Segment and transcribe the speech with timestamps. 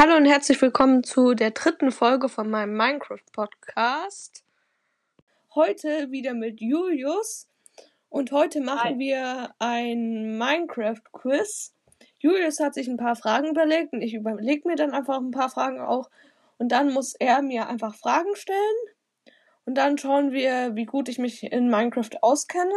[0.00, 4.44] Hallo und herzlich willkommen zu der dritten Folge von meinem Minecraft-Podcast.
[5.56, 7.48] Heute wieder mit Julius
[8.08, 8.98] und heute machen Hi.
[9.00, 11.74] wir ein Minecraft-Quiz.
[12.20, 15.50] Julius hat sich ein paar Fragen überlegt und ich überlege mir dann einfach ein paar
[15.50, 16.08] Fragen auch
[16.58, 18.78] und dann muss er mir einfach Fragen stellen
[19.64, 22.70] und dann schauen wir, wie gut ich mich in Minecraft auskenne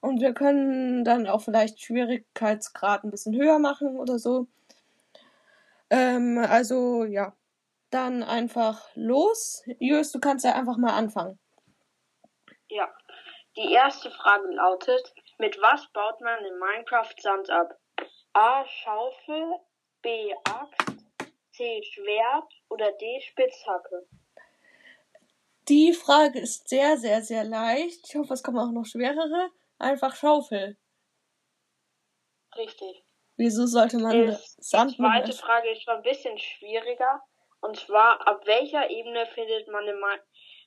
[0.00, 4.46] und wir können dann auch vielleicht Schwierigkeitsgrad ein bisschen höher machen oder so.
[5.90, 7.36] Ähm, also ja,
[7.90, 9.62] dann einfach los.
[9.78, 11.38] Julius, du kannst ja einfach mal anfangen.
[12.68, 12.92] Ja.
[13.56, 17.78] Die erste Frage lautet, mit was baut man in Minecraft Sand ab?
[18.34, 18.66] A.
[18.66, 19.54] Schaufel,
[20.02, 20.34] B.
[20.44, 21.06] Axt,
[21.52, 21.82] C.
[21.82, 23.20] Schwert oder D.
[23.22, 24.06] Spitzhacke?
[25.68, 28.06] Die Frage ist sehr, sehr, sehr leicht.
[28.06, 29.50] Ich hoffe, es kommen auch noch schwerere.
[29.78, 30.76] Einfach Schaufel.
[32.56, 33.05] Richtig.
[33.36, 37.22] Wieso sollte man Die Sand mit zweite einer Frage ist schon ein bisschen schwieriger.
[37.60, 40.16] Und zwar, ab welcher Ebene findet man in Mi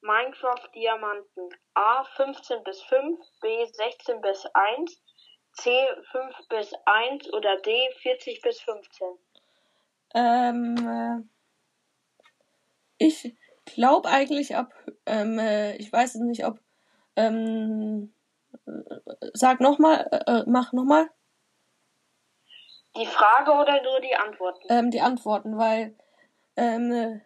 [0.00, 1.48] Minecraft Diamanten?
[1.74, 2.04] A.
[2.04, 3.64] 15 bis 5, B.
[3.64, 5.02] 16 bis 1,
[5.52, 5.70] C.
[6.12, 7.90] 5 bis 1 oder D.
[8.02, 9.08] 40 bis 15?
[10.14, 12.24] Ähm, äh,
[12.98, 14.72] ich glaube eigentlich ab,
[15.06, 16.60] ähm, äh, ich weiß es nicht, ob,
[17.16, 18.14] ähm,
[18.66, 18.70] äh,
[19.32, 21.08] sag nochmal, äh, äh, mach nochmal,
[22.96, 24.66] Die Frage oder nur die Antworten?
[24.70, 25.96] ähm, die Antworten, weil,
[26.56, 27.20] ähm, äh,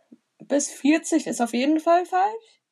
[0.44, 2.62] bis 40 ist auf jeden Fall falsch.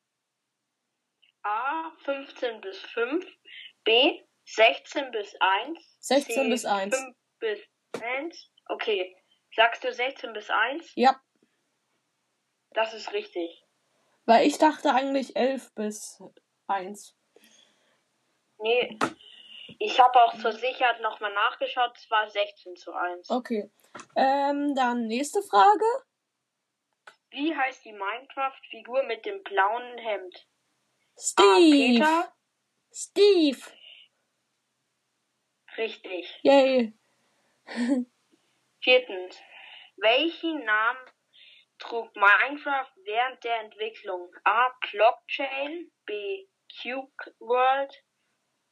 [1.42, 3.25] A 15 bis 5,
[3.84, 6.97] B 16 bis 1, 16 C, bis 1.
[6.97, 7.61] 5 bis
[8.03, 8.50] 1.
[8.69, 9.16] Okay.
[9.55, 10.92] Sagst du 16 bis 1?
[10.97, 11.20] Ja,
[12.70, 13.62] Das ist richtig.
[14.27, 16.20] weil ich dachte eigentlich 11 bis
[16.66, 17.14] 1.
[18.58, 18.98] Nee,
[19.78, 23.30] ich habe auch zur Sicherheit nochmal nachgeschaut, es war 16 zu 1.
[23.30, 23.70] Okay.
[24.14, 25.84] Ähm, dann nächste Frage.
[27.31, 30.47] Wie heißt die Minecraft-Figur mit dem blauen Hemd?
[31.19, 31.98] Steve.
[31.98, 32.32] Peter?
[32.92, 33.60] Steve.
[35.76, 36.41] Richtig.
[36.43, 36.93] Yay.
[38.81, 39.41] Viertens.
[39.97, 41.00] Welchen Namen
[41.78, 44.31] trug Minecraft während der Entwicklung?
[44.44, 44.70] A.
[44.91, 46.48] Blockchain, B.
[46.82, 48.03] Cube World,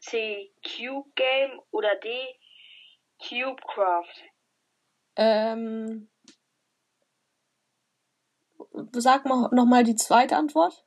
[0.04, 0.52] C.
[0.62, 2.38] Cube Game oder D.
[3.26, 4.22] Cubecraft?
[5.16, 6.10] Ähm,
[8.92, 10.84] sag mal nochmal die zweite Antwort.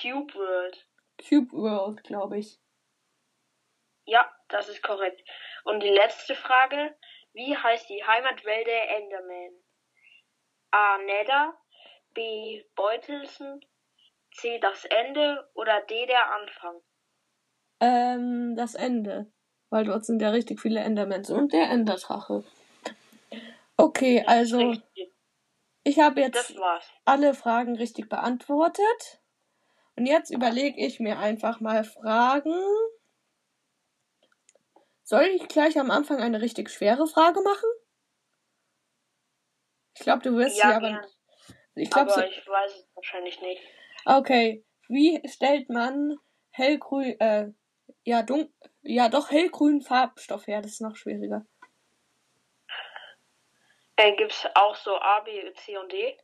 [0.00, 0.88] Cube World.
[1.28, 2.58] Cube World, glaube ich.
[4.06, 5.22] Ja, das ist korrekt.
[5.64, 6.96] Und die letzte Frage.
[7.32, 9.52] Wie heißt die Heimatwelt der Enderman?
[10.72, 10.98] A.
[10.98, 11.56] Nether,
[12.14, 12.64] B.
[12.74, 13.64] Beutelsen,
[14.32, 14.58] C.
[14.58, 16.06] Das Ende oder D.
[16.06, 16.82] Der Anfang?
[17.80, 19.32] Ähm, das Ende.
[19.70, 22.44] Weil dort sind ja richtig viele Endermans und der Enderdrache.
[23.76, 24.74] Okay, also
[25.84, 26.54] ich habe jetzt
[27.04, 29.20] alle Fragen richtig beantwortet.
[29.96, 32.54] Und jetzt überlege ich mir einfach mal Fragen.
[35.04, 37.68] Soll ich gleich am Anfang eine richtig schwere Frage machen?
[39.96, 40.88] Ich glaube, du wirst Ja, sie aber.
[40.88, 41.06] gern.
[41.74, 43.62] Ich glaube, Aber ich weiß es wahrscheinlich nicht.
[44.04, 44.64] Okay.
[44.88, 46.16] Wie stellt man
[46.50, 47.52] hellgrün, äh,
[48.04, 48.52] ja, dun
[48.82, 50.62] ja, doch hellgrünen Farbstoff her?
[50.62, 51.44] Das ist noch schwieriger.
[53.96, 56.16] Äh, gibt's auch so A, B, C und D?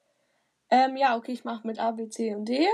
[0.71, 2.67] Ähm, ja, okay, ich mache mit A, B, C und D.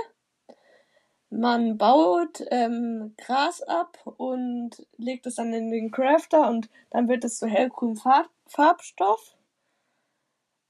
[1.31, 7.25] Man baut ähm, Gras ab und legt es dann in den Crafter und dann wird
[7.25, 9.35] es zu hellgrünem Farb Farbstoff.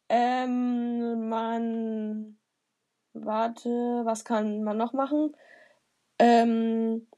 [0.08, 2.38] Ähm, man.
[3.12, 3.68] Warte,
[4.04, 5.36] was kann man noch machen?
[6.18, 7.08] Ähm,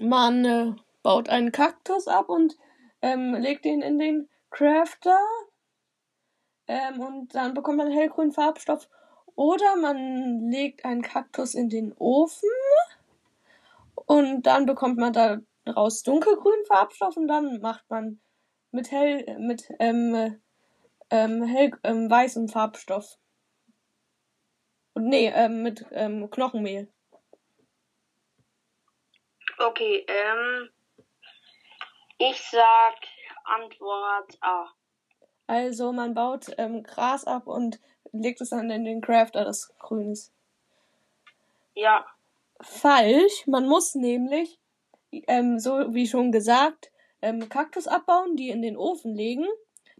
[0.00, 0.72] man äh,
[1.02, 2.56] baut einen Kaktus ab und
[3.02, 5.18] ähm, legt ihn in den Crafter.
[6.66, 8.88] Ähm, und dann bekommt man hellgrünen Farbstoff.
[9.36, 12.48] Oder man legt einen Kaktus in den Ofen
[14.06, 18.20] und dann bekommt man daraus dunkelgrünen Farbstoff und dann macht man
[18.70, 20.40] mit hell mit ähm,
[21.10, 23.18] ähm, hell ähm, weißem Farbstoff.
[24.94, 26.88] Und nee, ähm, mit ähm, Knochenmehl.
[29.66, 30.70] Okay, ähm.
[32.18, 32.94] Ich sag
[33.44, 34.68] Antwort A.
[35.46, 37.80] Also man baut ähm, Gras ab und
[38.12, 40.32] legt es dann in den Crafter, das grün ist.
[41.74, 42.06] Ja,
[42.60, 43.46] Falsch.
[43.46, 44.58] Man muss nämlich,
[45.26, 46.90] ähm, so wie schon gesagt,
[47.20, 49.46] ähm, Kaktus abbauen, die in den Ofen legen.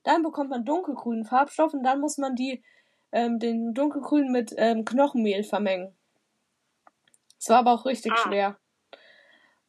[0.02, 2.62] Dann bekommt man dunkelgrünen Farbstoff und dann muss man die,
[3.12, 5.96] ähm, den dunkelgrün mit ähm, Knochenmehl vermengen.
[7.38, 8.16] Es war aber auch richtig Ah.
[8.16, 8.58] schwer.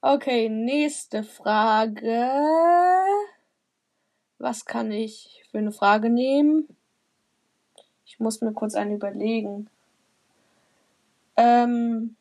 [0.07, 2.29] Okay, nächste Frage.
[4.37, 6.67] was kann ich für eine Frage nehmen?
[8.05, 9.67] Ich muss mir kurz eine überlegen.
[11.37, 12.15] Ähm,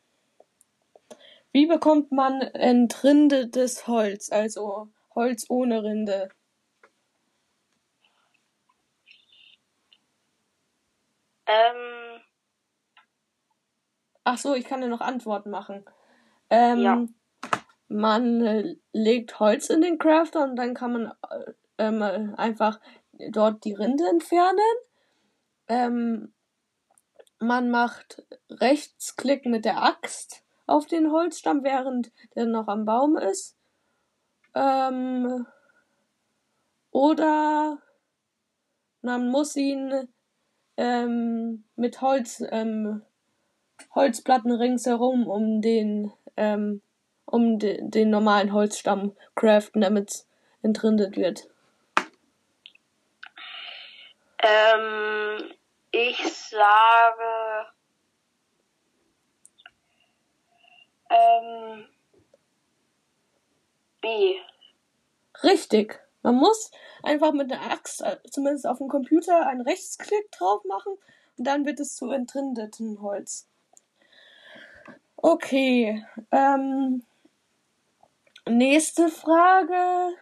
[1.51, 6.29] wie bekommt man entrindetes Holz, also Holz ohne Rinde?
[11.45, 12.19] Ähm,
[14.23, 15.85] Ach so, ich kann dir noch Antworten machen.
[16.49, 17.05] Ähm, Ja.
[17.87, 22.79] Man äh, legt Holz in den Crafter und dann kann man äh, ähm, äh, einfach
[23.31, 24.59] dort die Rinde entfernen.
[25.67, 26.33] Ähm,
[27.39, 33.55] man macht Rechtsklick mit der Axt auf den Holzstamm, während der noch am Baum ist.
[34.55, 35.45] Ähm,
[36.91, 37.77] oder
[39.01, 40.07] man muss ihn
[40.77, 43.01] ähm, mit Holz, ähm,
[43.93, 46.81] Holzplatten ringsherum um den, ähm,
[47.25, 50.27] um de den normalen Holzstamm craften, damit es
[50.61, 51.47] entrindet wird.
[54.45, 55.51] ähm,
[55.91, 57.67] ich sage,
[61.09, 61.85] ähm,
[64.01, 64.35] B.
[65.43, 65.99] Richtig.
[66.21, 66.71] Man muss
[67.03, 70.93] einfach mit der Axt, äh, zumindest auf dem Computer, einen Rechtsklick drauf machen
[71.37, 73.47] und dann wird es zu entrindeten Holz.
[75.17, 76.05] Okay.
[76.31, 77.03] Ähm,
[78.47, 80.17] nächste Frage.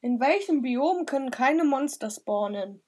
[0.00, 2.82] In welchem Biom können keine Monster spawnen?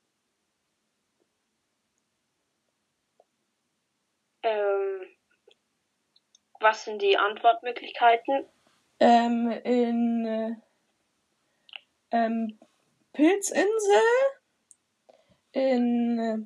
[4.43, 5.01] Ähm,
[6.61, 8.47] was sind die Antwortmöglichkeiten?
[9.01, 10.57] Ähm, in äh,
[12.11, 12.59] ähm,
[13.13, 14.03] Pilzinsel,
[15.53, 16.39] in äh,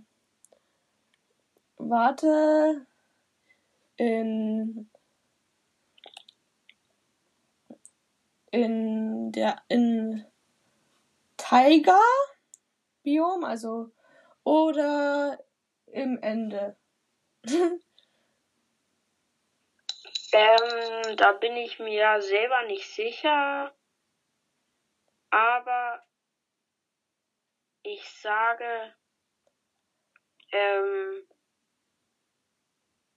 [1.77, 2.87] warte,
[3.97, 4.91] in
[8.53, 10.25] in der in
[11.37, 11.99] Tiger
[13.03, 13.91] Biom, also
[14.45, 15.39] oder
[15.87, 16.77] im Ende.
[20.35, 23.75] Ähm, da bin ich mir selber nicht sicher.
[25.29, 26.03] Aber
[27.83, 28.95] ich sage
[30.53, 31.29] ähm,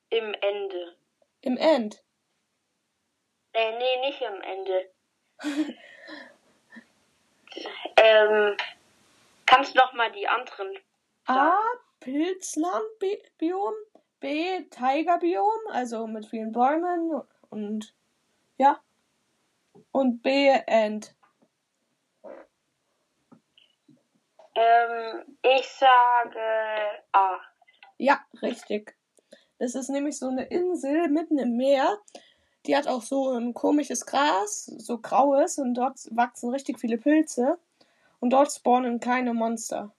[0.10, 0.98] im Ende.
[1.42, 2.04] Im End.
[3.54, 4.92] Äh, nee, nicht im Ende.
[7.98, 8.58] Ähm,
[9.46, 10.78] kannst du noch mal die anderen
[11.26, 11.58] A.
[12.00, 13.74] Pilzland-Biom.
[14.20, 14.64] B.
[14.70, 17.94] Tigerbiom, also mit vielen Bäumen und
[18.58, 18.82] ja.
[19.92, 20.48] Und B.
[20.66, 21.14] End.
[24.56, 26.40] Ähm, ich sage
[27.12, 27.40] A.
[27.98, 28.98] Ja, richtig.
[29.60, 31.98] Das ist nämlich so eine Insel mitten im Meer.
[32.68, 37.58] Die hat auch so ein komisches Gras, so graues, und dort wachsen richtig viele Pilze.
[38.20, 39.94] Und dort spawnen keine Monster.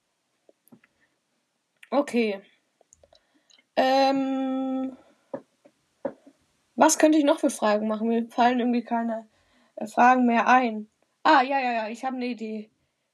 [1.90, 2.40] Okay.
[3.76, 4.96] Ähm,
[6.74, 8.08] was könnte ich noch für Fragen machen?
[8.08, 9.28] Mir fallen irgendwie keine
[9.76, 10.88] äh, Fragen mehr ein.
[11.22, 12.70] Ah, ja, ja, ja, ich habe eine Idee.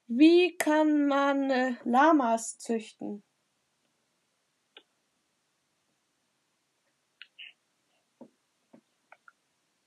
[0.07, 3.23] Wie kann man äh, Lamas züchten?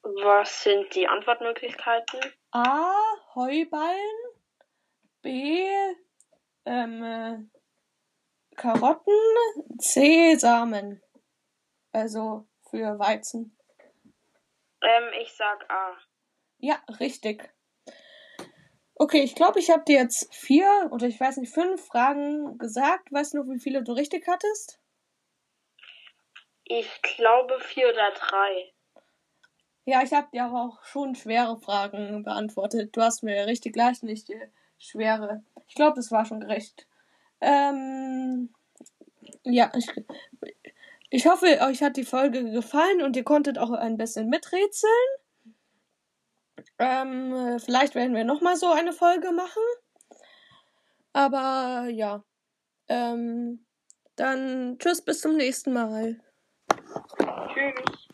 [0.06, 2.20] Was sind die Antwortmöglichkeiten?
[2.52, 2.94] A.
[3.34, 4.16] Heuballen.
[5.24, 5.68] B.
[6.64, 7.38] Ähm, äh,
[8.56, 9.14] Karotten.
[9.80, 10.36] C.
[10.36, 11.02] Samen.
[11.92, 13.58] Also für Weizen.
[14.84, 15.98] Ähm, ich sag A.
[16.60, 17.52] Ja, richtig.
[18.94, 23.12] Okay, ich glaube, ich habe dir jetzt vier oder ich weiß nicht, fünf Fragen gesagt.
[23.12, 24.80] Weißt du noch, wie viele du richtig hattest?
[26.64, 28.75] Ich glaube vier oder drei.
[29.86, 32.96] Ja, ich habe dir aber auch schon schwere Fragen beantwortet.
[32.96, 34.42] Du hast mir richtig leicht, nicht die
[34.80, 35.44] schwere.
[35.68, 36.88] Ich glaube, das war schon gerecht.
[37.40, 38.50] Ähm,
[39.44, 39.88] ja, ich,
[41.12, 44.92] ich hoffe, euch hat die Folge gefallen und ihr konntet auch ein bisschen miträtseln.
[46.80, 49.62] Ähm, vielleicht werden wir nochmal so eine Folge machen.
[51.14, 52.24] Aber ja.
[52.88, 53.66] Ähm,
[54.16, 56.20] dann tschüss, bis zum nächsten Mal.
[57.54, 58.05] Tschüss.